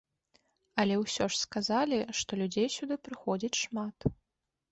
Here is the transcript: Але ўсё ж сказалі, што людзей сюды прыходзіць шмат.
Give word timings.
Але 0.83 0.95
ўсё 0.99 1.25
ж 1.33 1.37
сказалі, 1.41 1.99
што 2.21 2.31
людзей 2.41 2.67
сюды 2.79 2.95
прыходзіць 3.09 3.61
шмат. 3.67 3.97